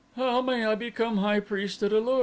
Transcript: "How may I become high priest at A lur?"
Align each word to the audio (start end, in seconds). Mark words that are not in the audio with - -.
"How 0.15 0.41
may 0.41 0.65
I 0.65 0.73
become 0.73 1.17
high 1.17 1.41
priest 1.41 1.83
at 1.83 1.93
A 1.93 1.99
lur?" 1.99 2.19